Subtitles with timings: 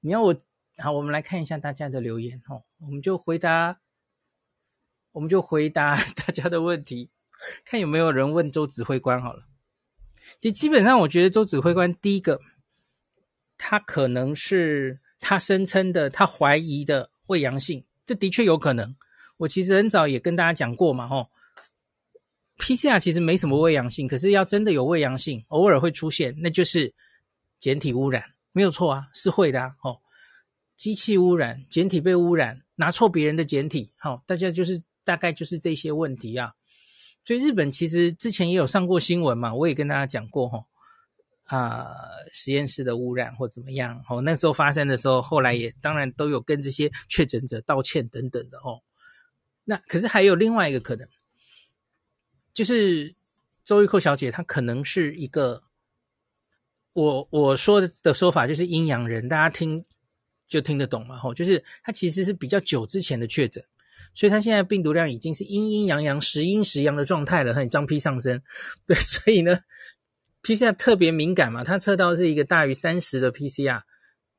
[0.00, 0.36] 你要我
[0.76, 3.80] 好，我们来看一下大家的留言哦，我们就回答，
[5.12, 7.10] 我们就回答 大家的问题，
[7.64, 9.44] 看有没有人问周指挥官好了。
[10.40, 12.40] 其实基本上，我觉得周指挥官第一个，
[13.56, 18.94] 他可能是他声称的，他怀疑的胃阳性，这的确有可能。
[19.38, 21.30] 我其实很早也跟大家讲过嘛，吼
[22.58, 26.94] ，PCR 其实没什么胃阳性，可是要真的有胃阳性，偶尔会出现，那就是
[27.58, 30.00] 检体污染，没有错啊，是会的啊，哦，
[30.76, 36.54] 机器污染，简体被污染，拿错别人的简体，好，大家就是大概就是这些问题啊。
[37.24, 40.64] 所以日本其实之前也有上过新闻嘛，我也跟大家讲过哈，
[41.44, 41.94] 啊，
[42.32, 48.82] 实验室的污染或怎么样，哦，那时候发生的时候，后来也当然都有跟这些确诊者道歉等等的哦。
[49.62, 51.08] 那可是还有另外一个可能，
[52.52, 53.14] 就是
[53.62, 55.62] 周玉蔻小姐她可能是一个，
[56.98, 59.84] 我我说的说法就是阴阳人，大家听
[60.48, 63.64] 就听得懂嘛，吼，就是他其实是比较久之前的确诊。
[64.14, 68.42] 所以他现在病毒量已经是阴阴阳阳、时阴时阳的状态了，很张批上升。
[68.84, 69.60] 对，所以呢
[70.42, 73.82] ，PCR 特别敏感嘛，它测到是一个大于三十的 PCR。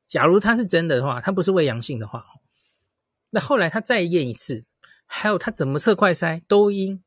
[0.06, 2.26] 假如它是真的的话，它不是未阳性的话，
[3.30, 4.64] 那后来他再验一次，
[5.06, 7.02] 还有他怎么测快筛都阴，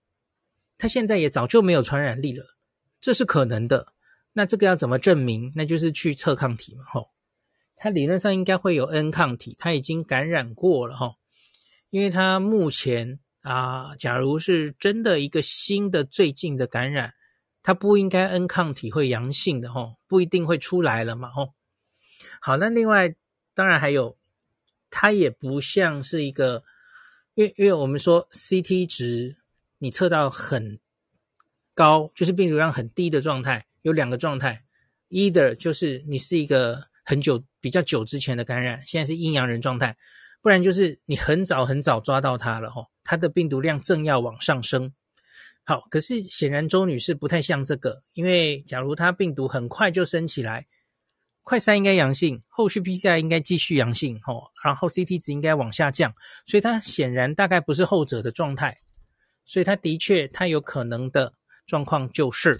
[0.79, 2.55] 他现在也早就没有传染力了，
[2.99, 3.92] 这是可能的。
[4.33, 5.51] 那这个要怎么证明？
[5.55, 7.11] 那就是去测抗体嘛，吼，
[7.75, 11.15] 它理论上应该会有 N 抗体，它已经感染过了，吼。
[11.89, 17.13] 因为它目前啊，假如是真的一个新的最近的感染，
[17.61, 21.53] 它不应该 N 抗体会阳性的吼，不一定会出来了嘛吼。
[22.41, 23.13] 好，那另外
[23.53, 24.17] 当然还有，
[24.89, 26.63] 它也不像是一个，
[27.35, 29.37] 因为因为我们说 CT 值
[29.77, 30.79] 你测到很
[31.75, 34.65] 高，就是病毒量很低的状态，有两个状态
[35.09, 39.95] ，either 就是你是一个很久比较久之前的感染，现在是阴阳人状态。
[40.41, 44.91] 不然就是你很早很早抓到它了吼，它的病毒量正要往上升。
[45.63, 50.67] 好，可是显然周女士不太像这个，因为假如她病毒很快就升起来，
[51.43, 56.13] 快筛应该阳性，后续 PCR 应该继续阳性吼，然后 CT 值应该往下降，
[56.45, 58.77] 所以它显然大概不是后者的状态，
[59.45, 61.33] 所以它的确它有可能的
[61.65, 62.59] 状况就是。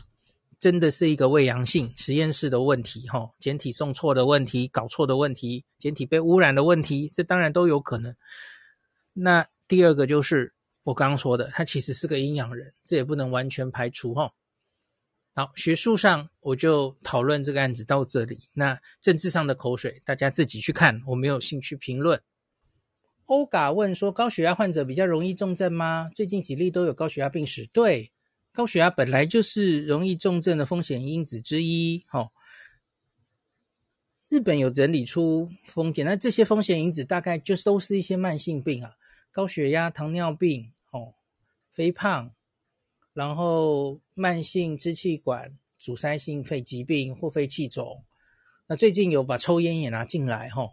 [0.64, 8.16] 真的是一个伪阳性实验室的问题，哈，检体送错的问题，搞错的问题，检体被污染的问题，这当然都有可能。
[9.12, 10.54] 那第二个就是
[10.84, 14.32] 我刚刚说的，他其实是个阴阳人，这也不能完全排除，哈。
[15.36, 18.48] 好，学术上我就讨论这个案子到这里。
[18.54, 22.22] 那政治上的口水，大家自己去看，我没有兴趣评论。
[23.26, 26.10] 欧嘎问说，高血压患者比较容易重症吗？
[26.16, 28.14] 最近几例都有高血压病史，对。
[28.54, 32.32] 高血压本来就是容易重症的风险因子之一，哦。
[34.30, 38.96] 日本有整理出风险，那这些风险因子大概就都是一些慢性病啊，
[39.32, 41.14] 高血压、糖尿病，哦，
[41.72, 42.32] 肥胖，
[43.14, 48.04] 然后慢性支气管阻塞性肺疾病或肺气肿。
[48.68, 50.70] 那最近有把抽烟也拿进来，哈，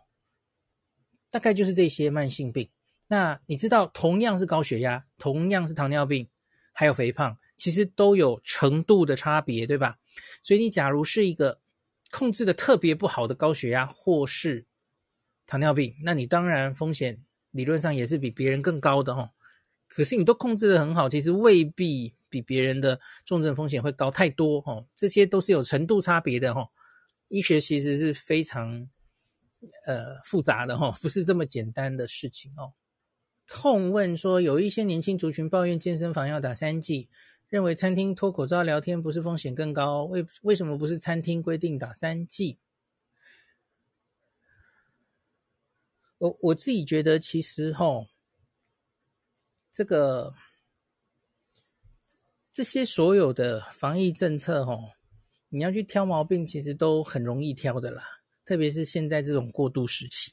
[1.30, 2.68] 大概就是这些慢性病。
[3.08, 6.28] 那你知道，同样是高血压，同样是糖尿病，
[6.72, 7.36] 还有肥胖。
[7.60, 9.98] 其实都有程度的差别，对吧？
[10.42, 11.60] 所以你假如是一个
[12.10, 14.64] 控制的特别不好的高血压或是
[15.46, 19.30] 糖尿病，那你当然风险理论上也是比别人更高的哈。
[19.88, 24.86] 可是你都控制得很好，其实未必比别人的重症风险会高太多哦。
[24.96, 26.66] 这些都是有程度差别的哈。
[27.28, 28.88] 医学其实是非常
[29.84, 32.72] 呃复杂的哈，不是这么简单的事情哦。
[33.50, 37.10] 控问说，有一些年轻族群抱怨健身房要打三剂。
[37.50, 40.04] 认为餐厅脱口罩聊天不是风险更高？
[40.04, 42.58] 为为什么不是餐厅规定打三剂？
[46.18, 48.06] 我我自己觉得，其实齁，
[49.72, 50.32] 这个
[52.52, 54.92] 这些所有的防疫政策齁，
[55.48, 58.04] 你要去挑毛病，其实都很容易挑的啦。
[58.44, 60.32] 特别是现在这种过渡时期，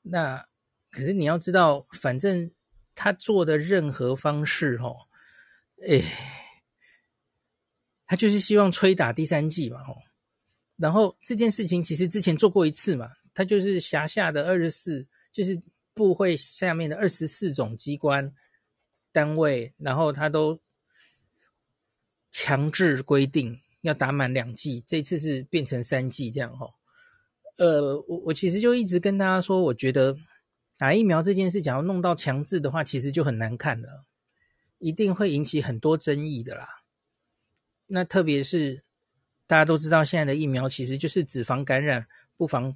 [0.00, 0.46] 那
[0.90, 2.50] 可是你要知道，反正
[2.94, 5.06] 他做的任何方式齁。
[5.86, 6.02] 哎，
[8.06, 9.96] 他就是希望催打第三季嘛，吼。
[10.76, 15.60] 然后这件事情其实之前做过一次嘛，他就是辖下的二十四，就是
[15.94, 18.34] 部会下面的二十四种机关
[19.12, 20.58] 单位，然后他都
[22.30, 26.72] 强制规定要打满两剂，这次是变成三剂这样，吼。
[27.58, 30.16] 呃，我我其实就一直跟大家说，我觉得
[30.76, 34.05] 打疫苗这件事，假如弄到强制的话，其实就很难看了。
[34.86, 36.68] 一定会引起很多争议的啦。
[37.88, 38.84] 那特别是
[39.44, 42.06] 大家都知道，现在的疫苗其实就是只防感染，
[42.36, 42.72] 不防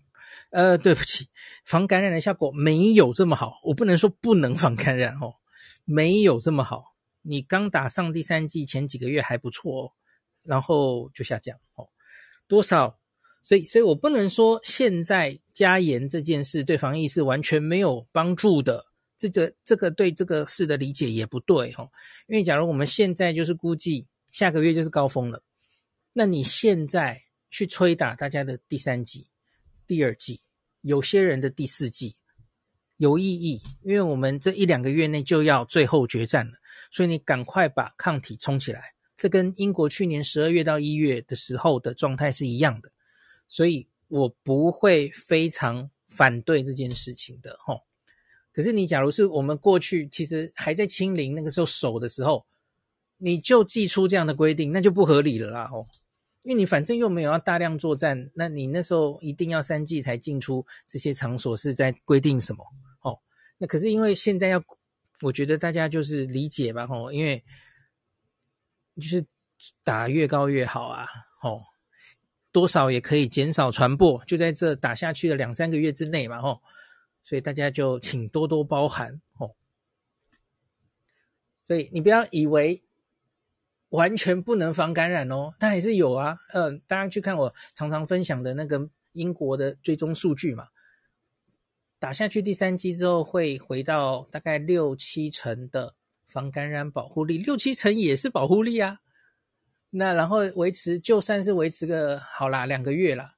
[0.50, 1.28] 呃，对不起，
[1.64, 5.36] 防感染的效果没有这么好，我不能说不能防感染哦，
[5.84, 6.96] 没有这么好。
[7.22, 9.92] 你刚打上第三剂前几个月还不错哦，
[10.42, 11.88] 然后就下降哦，
[12.48, 12.98] 多少？
[13.44, 18.89] 所以，所以我不能说现在加盐这件事对防疫是完全没有帮助的。
[19.20, 21.86] 这个这个对这个事的理解也不对哈，
[22.26, 25.42] 因为假如我们现在就是估计下个月就是高峰了，
[26.14, 27.20] 那你现在
[27.50, 29.28] 去催打大家的第三季、
[29.86, 30.40] 第二季，
[30.80, 32.16] 有些人的第四季
[32.96, 36.54] 有意义，因为我们这一两个月内就要最后决战了，
[36.90, 38.94] 所以你赶快把抗体冲起来。
[39.18, 42.90] 这跟英国去年十二月到一月的时候的状态是一样的，
[43.48, 47.74] 所以我不会非常反对这件事情的哈。
[48.52, 52.44] 可是你假如是我们过去其实还在清零那个时候守的时候，
[53.18, 55.86] 你就寄出这样的规定，那就不合理了啦哦，
[56.42, 62.64] 因为你反正又没有要大量作战，那你那时候一定要三剂才进出这些场所是在规定什么
[63.02, 63.18] 哦？
[63.58, 64.62] 那可是因为现在要，
[65.20, 67.42] 我觉得大家就是理解吧哦，因为
[68.96, 69.24] 就是
[69.84, 71.06] 打越高越好啊
[71.42, 71.62] 哦，
[72.50, 76.60] 多少也可以减少传播，就在这打下去的两三个月之内嘛哦。
[77.22, 79.54] 所以大家就请多多包涵哦。
[81.66, 82.82] 所以你不要以为
[83.90, 86.38] 完全不能防感染哦，它还是有啊。
[86.52, 90.68] 嗯、大家去看我常常分享的那个英国的追踪数据嘛，
[92.00, 95.94] 打下去第三剂之后会回到大概六七成的
[96.26, 99.00] 防感染保护力，六七成也是保护力啊。
[99.90, 103.36] 那然后维持，就算是维持个好啦两个月啦，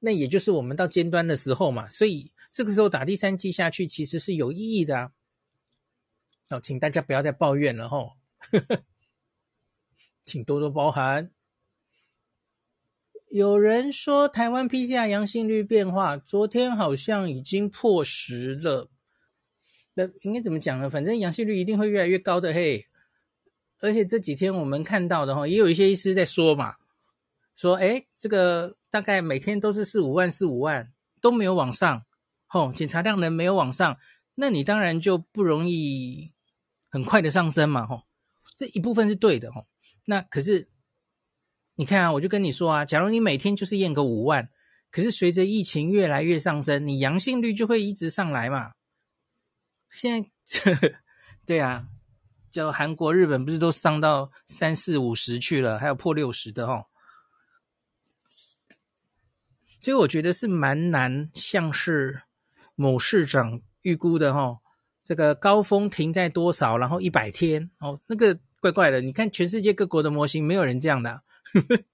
[0.00, 2.30] 那也就是我们到尖端的时候嘛，所以。
[2.54, 5.10] 这个时候打第三剂下去，其实是有意义的啊！
[6.50, 8.12] 哦，请大家不要再抱怨了吼，
[10.24, 11.32] 请多多包涵。
[13.28, 18.88] 有人说台湾 PCR 阳性率变化，昨天好像已经破十了。
[19.94, 20.88] 那应该怎么讲呢？
[20.88, 22.86] 反正阳性率一定会越来越高的嘿。
[23.80, 26.76] 而且这几天我们看到的哈，也有一些医师在说嘛，
[27.56, 32.04] 说诶这个大概每天都是四五万、四五万都没有往上。
[32.54, 33.98] 哦，检查量能没有往上，
[34.36, 36.32] 那你当然就不容易
[36.88, 38.04] 很快的上升嘛，吼、
[38.56, 39.66] 这一部分是对的，吼、哦。
[40.04, 40.68] 那可是
[41.74, 44.48] 你看啊，我就跟你说啊，假如你每天就是验个五万，
[44.92, 48.74] 可是随着疫情越来越上升，你阳性率就会一直上来嘛。
[49.90, 50.98] 现在，
[51.44, 51.88] 对啊，
[52.52, 56.86] 就韩国、日本不是都上到三四五十去了，还有破六十的，哦。
[59.80, 62.22] 所以我觉得是蛮难，像是。
[62.74, 64.58] 某市长预估的哈，
[65.04, 66.76] 这个高峰停在多少？
[66.76, 69.00] 然后一百天哦，那个怪怪的。
[69.00, 71.20] 你看全世界各国的模型，没有人这样的啊。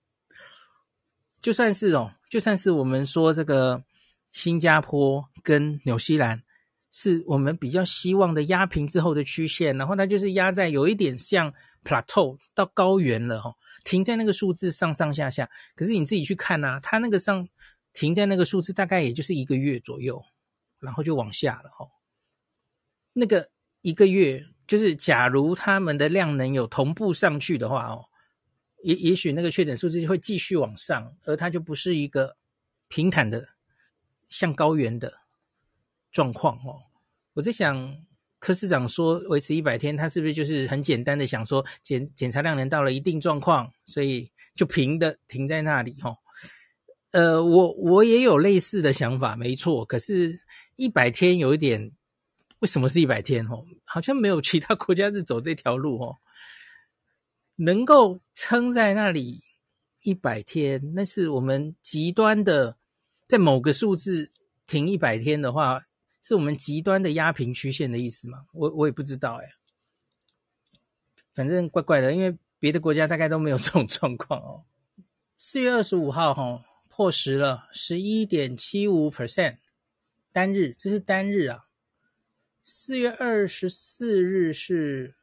[1.43, 3.83] 就算是哦，就算是我们说这个
[4.31, 6.43] 新加坡跟纽西兰，
[6.91, 11.53] 是我们比较希望的压平之后的曲线，然后它就是压在有一点像
[11.83, 13.55] plateau 到高原了哈，
[13.85, 15.49] 停在那个数字上上下下。
[15.75, 17.49] 可是你自己去看呐，它那个上
[17.95, 20.23] 停在那个数字，大概也就是一个月左右。
[20.81, 21.87] 然后就往下了哈，
[23.13, 23.51] 那个
[23.83, 28.07] 一个月就是，假如他们的量能有同步上去的话哦，
[28.83, 32.37] 也也许那个确诊数字就会继续往上，而它就不是一个
[32.89, 33.47] 平坦的
[34.29, 35.13] 像高原的
[36.13, 36.81] 状况哦。
[37.35, 37.97] 我在想，
[38.39, 46.17] 柯市长说维持一百天，他是不是就是很简单的想说检检查量能到了一定状况，所以就平的停在那里哈？
[47.11, 50.41] 呃，我我也有类似的想法，没错，可是。
[50.81, 51.93] 一百天有一点，
[52.61, 53.47] 为什么是一百天？
[53.49, 56.17] 哦，好像没有其他国家是走这条路哦。
[57.57, 59.43] 能够撑在那里
[60.01, 62.79] 一百天，那是我们极端的，
[63.29, 64.33] 在某个数字
[64.67, 65.85] 停一百天的话，
[66.23, 68.47] 是我们极端的压平曲线的意思吗？
[68.55, 69.51] 我我也不知道哎，
[71.35, 74.65] 反正怪怪的，因为别的国家大概都没有 这种状况哦。
[75.37, 79.59] 四月二十五号，哈，破十了，十一点七五 percent。
[80.33, 81.67] 单日，这是单日啊。
[82.63, 85.17] 四月二十四日是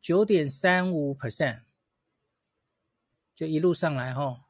[0.00, 1.62] 九点三五 percent，
[3.34, 4.44] 就一路上来哈。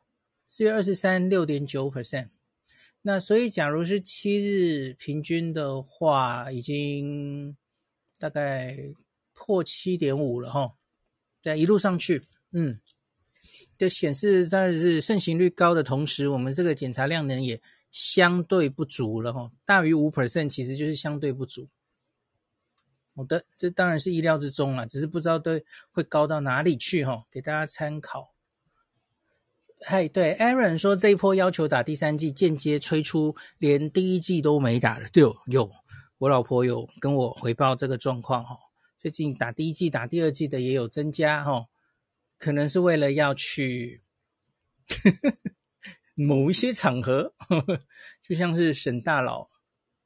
[0.47, 2.29] 四月二十三六点九 percent，
[3.03, 7.57] 那所以假如是七日平均的话，已经
[8.19, 8.77] 大概
[9.33, 10.75] 破七点五了哈。
[11.41, 12.79] 在一路上去，嗯，
[13.79, 17.63] 就显示当然是盛行率高的同时，我们这个检查量能也。
[17.95, 21.69] 相对不足了哈，大于五 percent 其实就是相对不足。
[23.15, 28.35] 好的，这当然是意料之中了，只是不知道对会高到哪里去哈，给大家参考。
[29.81, 35.71] 嗨，对，Aaron 说这一波要求打第三季，间接催出连第一季都没打的，对，有，
[36.19, 38.59] 我老婆有跟我回报这个状况哈。
[38.99, 41.67] 最近打第一季、打第二季的也有增加哈，
[42.39, 44.03] 可能是为了要去
[46.15, 47.35] 某一些场合，
[48.23, 49.51] 就像是沈大佬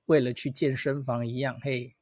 [0.07, 1.59] 为了去健身房一样。
[1.63, 1.95] 嘿，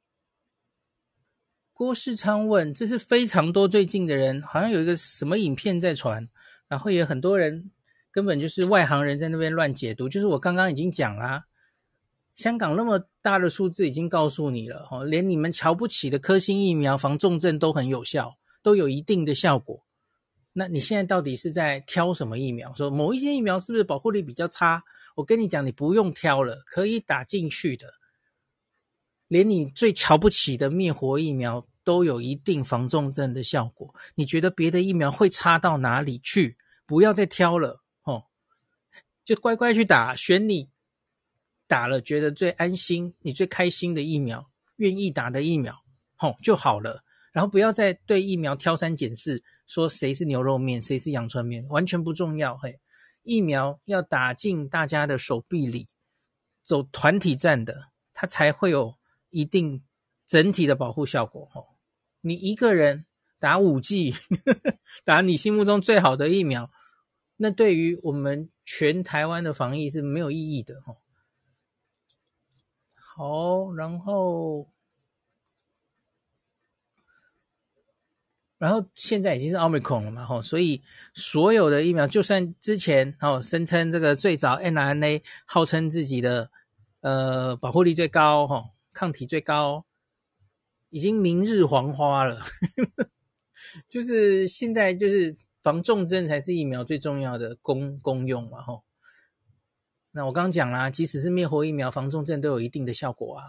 [1.73, 6.29] 郭世昌问：这是非常多最近的人，好像有一个什么影片在传。
[6.69, 7.71] 然后也很多人
[8.11, 11.47] 根本就是外行人在那边乱解读，就是我刚刚已经讲啦，
[12.35, 19.86] 香港那么大的数字已经告诉你了，哦，连你们瞧不起的科兴疫苗防重症都很有效，都有一定的效果。
[20.57, 22.75] 那你现在到底是在挑什么疫苗？
[22.75, 24.83] 说某一些疫苗是不是保护力比较差？
[25.15, 27.95] 我跟你讲，你不用挑了，可以打进去的。
[29.29, 31.67] 连你最瞧不起的灭活疫苗。
[31.87, 36.57] 都有一定防重症的效果，你觉得别的疫苗会差到哪里去？
[36.85, 38.25] 不要再挑了哦，
[39.25, 40.69] 就乖乖去打，选你
[41.69, 45.81] 打了觉得最安心、你最开心的疫苗，愿意打的疫苗，
[46.17, 47.05] 吼、哦、就好了。
[47.31, 52.57] 然后不要再对疫苗挑三拣四，说谁是牛肉面，谁是阳春面，完全不重要。
[52.57, 52.81] 嘿，
[53.23, 55.89] 疫苗要打进大家的手臂里，
[56.63, 58.97] 走团体战的，它才会有
[59.31, 59.83] 一定
[60.25, 61.51] 整体的保护效果。
[61.55, 61.67] 哦。
[62.21, 63.07] 你一个人
[63.39, 64.15] 打五剂，
[65.05, 66.71] 打你心目中最好的疫苗，
[67.37, 70.97] 那对于我们全台湾的防疫是没有意义的哦。
[72.95, 74.69] 好，然后，
[78.67, 80.83] 然后现在已经是 Omicron 了嘛，吼，所以
[81.15, 86.51] 所有的疫苗，就算之前哦声称这个最早 mRNA 号称自己的
[87.01, 89.87] 呃保护力最高，吼，抗体最高。
[90.91, 92.41] 已经明日黄花了，
[93.89, 98.83] 就是现在就是防重症才是疫苗最重要的功功用嘛吼。
[100.11, 103.45] 那我刚讲啦，即使是灭活疫苗，防重症都有一定的效果啊。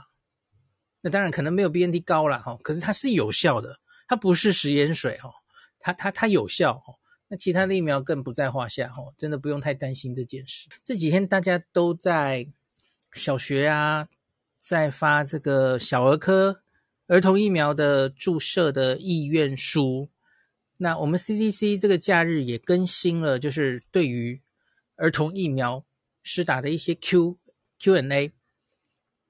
[1.02, 5.34] 那当然可能没有 BNT 高啦哈，可是它是有效的，它不是食盐水哦，
[5.80, 6.96] 它它它有效哦。
[7.28, 10.70] 那其他的疫苗更不在话下哦，真的不用太担心这件事。
[10.84, 12.48] 这几天大家都在
[13.14, 14.08] 小学啊，
[14.58, 16.62] 在发这个小儿科。
[17.08, 20.10] 儿童疫苗的注射的意愿书，
[20.76, 24.42] 那我们 CDC 这个假日也更新了，就是对于
[24.98, 25.86] 儿童疫苗
[26.22, 27.38] 施打的一些 Q
[27.80, 28.34] Q&A。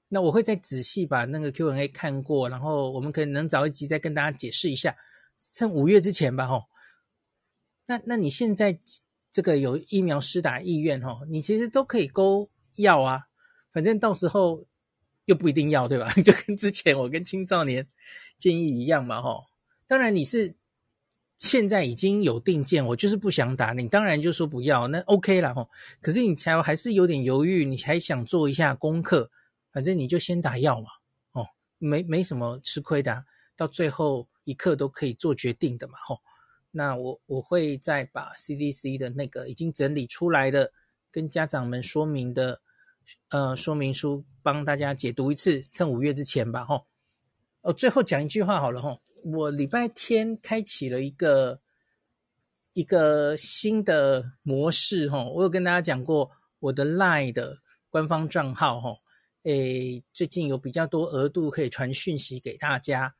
[0.08, 4.96] 那我会再仔细把那个 Q&A 看过，然后我们可能能早一集再跟大家解释一下，
[5.52, 6.64] 趁五月之前吧，吼。
[7.86, 8.78] 那那你现在
[9.30, 13.28] 这个有疫苗施打意愿，吼，你其实都可以勾要啊，
[13.72, 14.66] 反正到时候。
[15.28, 16.10] 又不一定要，对吧？
[16.24, 17.86] 就跟之前我跟青少年
[18.38, 19.44] 建议一样嘛，吼。
[19.86, 20.54] 当然你是
[21.36, 25.68] 现在已经有定见，我就是不想打，你当然就说不要，那 OK 了，吼。
[26.00, 29.30] 可是你才还是有点犹豫，你还想做一下功课，
[29.78, 30.88] 反正你就先打药嘛，
[31.30, 31.46] 哦，
[31.78, 36.18] 没没什么吃亏的，到最后一刻都可以做决定的嘛，吼。
[36.72, 40.72] 那我我会再把 CDC 的那个已经整理出来的
[41.12, 42.60] 跟家长们说明的。
[43.28, 46.84] 呃，说明书帮大家解读一次，趁五月之前吧，吼。
[47.60, 49.00] 哦，最后讲一句话好了，吼。
[49.22, 51.60] 我礼拜天开启了一个
[52.72, 55.30] 一个新的模式，吼。
[55.32, 57.58] 我有跟大家讲过我的 LINE 的
[57.88, 58.98] 官方账号，吼。
[59.48, 63.14] 诶，最近有比较多额度可以传讯息给大家，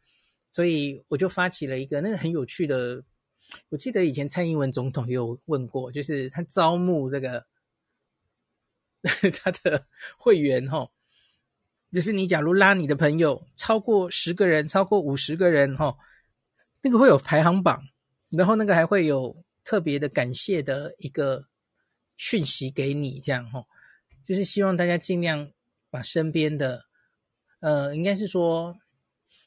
[0.51, 3.03] 所以我就发起了一个那个很有趣的。
[3.71, 7.47] 我记得以前蔡英文总统也有问过，就是他招募这个。
[9.43, 9.87] 他的
[10.19, 10.91] 会员哈，
[11.93, 15.97] 就是你假如拉你的朋友超过十个人，超过五十个人哈，
[16.83, 17.81] 那个会有排行榜，
[18.29, 21.47] 然后那个还会有特别的感谢的一个
[22.17, 23.65] 讯息给你，这样哈，
[24.27, 25.49] 就是希望大家尽量
[25.91, 26.85] 把身边的，
[27.61, 28.77] 呃，应该是说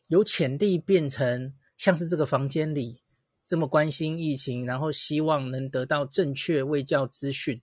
[0.07, 3.01] 有潜力变成像是这个房间里
[3.45, 7.61] 这么关心疫情，然后希望能得到正确卫教资讯。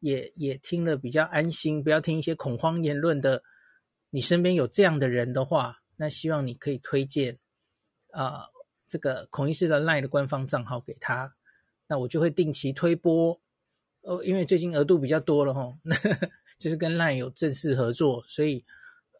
[0.00, 3.42] 也也听了比较安心，不要听一些恐慌言论的。
[4.10, 7.38] 你身边有这样的人的话，那希望你可以推荐
[8.10, 8.44] 啊、
[8.86, 11.34] 这个孔医师的奈的官方账号给他，
[11.86, 13.40] 那我就会定期推播。
[14.02, 15.72] 哦，因为最近额度比较多了哈，
[16.56, 18.64] 就是跟 LINE 有正式合作，所以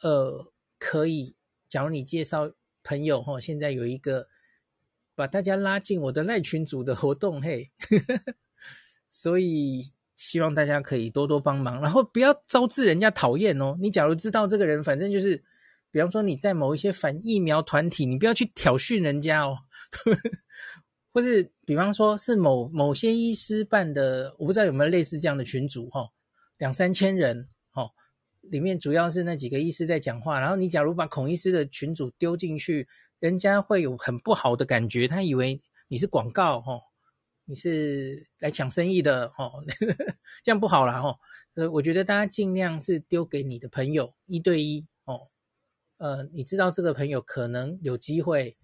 [0.03, 1.35] 呃可以，
[1.69, 4.29] 假如你介绍朋友哈，现在有一个
[5.15, 7.71] 把大家拉进我的 LINE 群组的活动，嘿，
[9.11, 9.93] 所以。
[10.17, 13.77] 希望大家可以多多帮忙，然后不要招致人家讨厌哦。
[13.81, 15.37] 你假如知道这个人，反正就是，
[15.91, 19.59] 比方说你在某一些反疫苗团体，你不要去挑衅人家哦，
[21.13, 26.09] 或是比方说是某某些医师办的，我不知道有没有类似这样的群组哈，
[26.59, 27.91] 两三千人哦，
[28.41, 36.81] 里面主要是那几个医师在讲话，然后你假如把孔医师的群组丢进去，人家会有很不好的感觉，他以为你是广告哦，
[37.45, 41.17] 你是来抢生意的哦，呵 呵这样不好啦哈。
[41.55, 45.29] 呃，我觉得大家尽量是丢给你的朋友一对一哦，
[45.99, 48.57] 呃，你知道这个朋友可能有机会。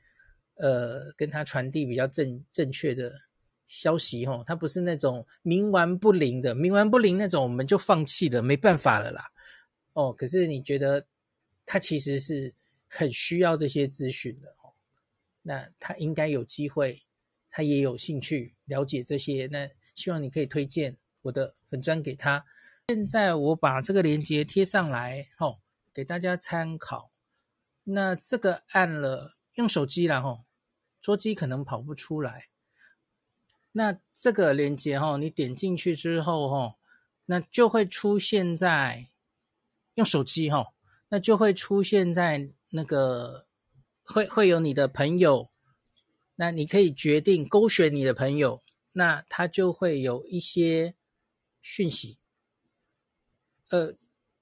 [0.62, 3.14] 呃，跟他传递比较正正确的
[3.70, 9.30] 消息吼，他不是那种冥顽不灵的，冥顽不灵那种，我们就放弃了，没办法了啦。
[9.92, 11.06] 哦，可是你觉得
[11.64, 12.52] 他其实是
[12.88, 14.74] 很需要这些资讯的哦，
[15.42, 17.00] 那他应该有机会，
[17.48, 22.44] 他也有兴趣了解这些，那希望你可以推荐我的粉砖给他。
[22.88, 25.60] 现在我把这个链接贴上来，吼，
[25.94, 27.12] 给大家参考。
[27.84, 30.44] 那这个按了用手机啦，吼。
[31.00, 32.49] 桌机可能跑不出来，
[33.72, 36.76] 那这个链接哈，你点进去之后哈，
[37.26, 39.10] 那就会出现在
[39.94, 40.72] 用手机哈，
[41.08, 43.46] 那就会出现在那个
[44.02, 45.50] 会会有你的朋友，
[46.36, 48.62] 那你可以决定勾选你的朋友，
[48.92, 50.94] 那他就会有一些
[51.62, 52.18] 讯息，
[53.68, 53.94] 呃，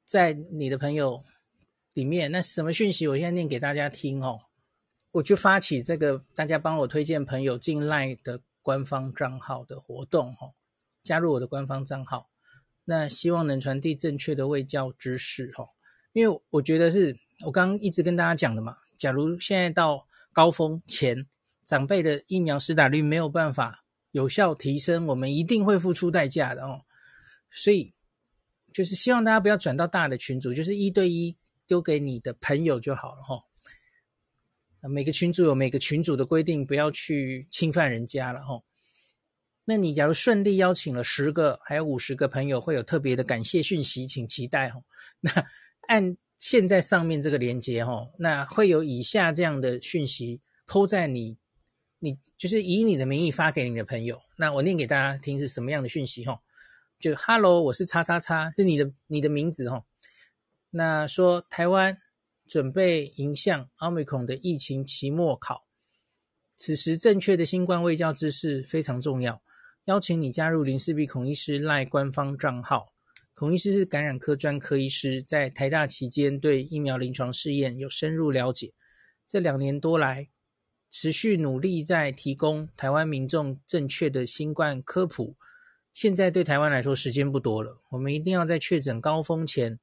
[0.05, 1.23] 在你的朋友
[1.93, 3.07] 里面，那什么讯息？
[3.07, 4.41] 我现在念给大家听哦。
[5.11, 10.53] 我就发起这个，大家帮我推荐朋友进 LINE 的官方账号的活动，哈，
[11.03, 12.29] 加入我的官方账号，
[12.85, 15.71] 那希望能传递正确的卫教知识，哈，
[16.13, 21.27] 因为我觉得是我刚刚一直跟大家讲的嘛，假如现在到高峰前，
[21.65, 26.83] 长辈的疫苗施打率没有办法有效提升，我们一定会付出代价的哦，
[27.51, 27.95] 所以
[28.71, 31.35] 就是希望大家不要转到大的群组，就是一对一
[31.67, 33.48] 丢给你的朋友就好了，哈。
[34.83, 38.63] 每个群组有每个群组的规定，不要去侵犯人家了吼。
[39.65, 44.85] 那你假如顺利邀请了十个，还有五十个朋友，会有特别的感谢讯息，请期待吼。
[45.21, 45.31] 那
[45.89, 51.37] 按现在上面这个连接吼，那会有以下这样的讯息，po 在你，
[51.99, 54.21] 你就是以你的名义发给你的朋友。
[54.37, 56.39] 那我念给大家听是什么样的讯息吼？
[57.01, 59.85] 就 Hello，我是叉叉叉，是你的你的名字吼。
[60.71, 61.99] 那说台湾。
[62.49, 65.67] 准备迎向奥密克戎的疫情期末考，
[66.57, 69.43] 此时正确的新冠卫教知识非常重要。
[69.85, 72.95] 邀请你加入林氏璧孔医师赖官方账号。
[73.35, 78.73] 孔医师是感染科专科医师，在台大期间对疫苗临床试验有深入了解。
[79.27, 80.29] 这两年多来，
[80.91, 85.37] 持续努力在提供台湾民众正确的新冠科普。
[85.93, 89.79] 现在对台湾来说，时间不多了，我们一定要在确诊高峰前。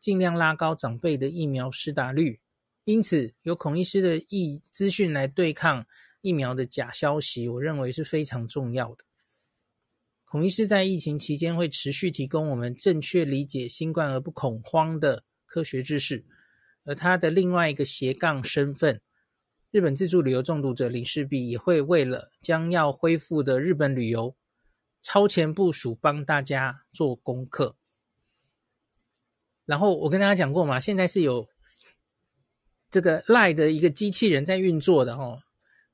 [0.00, 2.40] 尽量拉高长辈的疫苗施打率，
[2.84, 5.86] 因此由孔医师的疫资讯来对抗
[6.20, 9.04] 疫苗的假消息，我认为是非常重要的。
[10.24, 16.26] 孔医师在疫情期间会持续提供我们正确理解新冠而不恐慌的科学知识，
[16.84, 19.00] 而他的另外一个斜杠身份，
[19.70, 24.36] 日本自助旅游中毒者林世璧也会为了将要恢复的日本旅游
[25.02, 27.77] 超前部署，帮大家做功课。
[29.68, 31.46] 然后我跟大家讲过嘛，现在是有
[32.90, 35.38] 这个赖的一个机器人在运作的哦，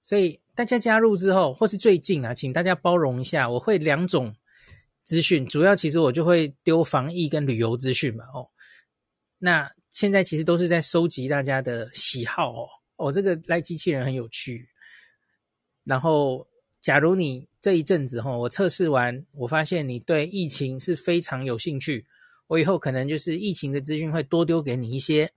[0.01, 4.33] 所以大家加入之后，或是最近啊，请大家包容一下，我会两种
[5.03, 8.49] 资讯，主要其实我就会丢防疫跟旅游资讯嘛哦。
[9.39, 14.69] 那现在其实都是在收集大家的喜好哦，哦，这个赖机器人很有趣。
[15.83, 16.47] 然后，
[16.81, 22.07] 假如你这一阵子哈、哦，我测试完，我发现你对疫情是非常有兴趣。
[22.47, 25.33] 我以后可能就是疫情的资讯会多丢给你一些。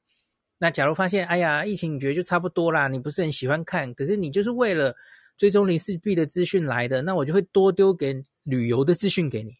[0.60, 4.96] 那假如发现，哎呀，疫情你觉得就差不多啦，你不是很喜欢看，可是你就是为了
[5.38, 9.54] 追踪林氏璧的资讯来的，那我就会多丢给旅游的资讯给你。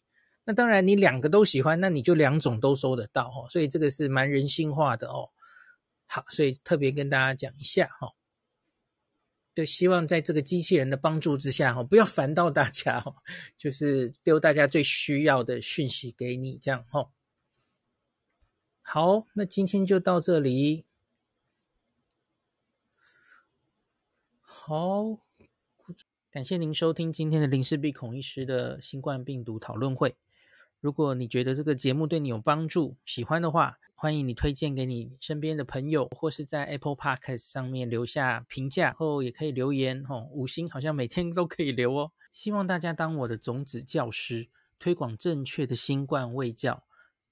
[0.44, 3.46] 那当然，你两个都喜欢，那你就两种都收得到哦。
[3.50, 5.28] 所以这个是蛮人性化的哦。
[6.06, 8.08] 好，所以特别跟大家讲一下哈，
[9.54, 13.14] 就希望在这个机器人的帮助之下哈，不要烦到大家哈，
[13.58, 17.06] 就是丢大家最需要的讯息给你这样哈。
[18.90, 20.86] 好，那今天就到这里。
[24.40, 25.18] 好，
[26.30, 30.16] 感谢您收听今天的林氏璧孔医师的新冠病毒讨论会。
[30.80, 42.12] 如果你觉得这个节目对你有帮助，喜欢的话，欢迎你推荐给你身边的朋友，或是在 Apple Podcast 上面留下评价，后也可以留言哦，五星好像每天都可以留哦。
[42.32, 44.48] 希望大家当我的种子教师，
[44.78, 46.84] 推广正确的新冠卫教。